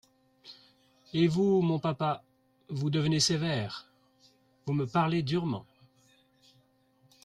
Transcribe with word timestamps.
Et 1.13 1.27
vous, 1.27 1.61
mon 1.61 1.77
papa, 1.77 2.23
vous 2.69 2.89
devenez 2.89 3.19
sévère!… 3.19 3.85
vous 4.65 4.73
me 4.73 4.87
parlez 4.87 5.21
durement. 5.21 5.67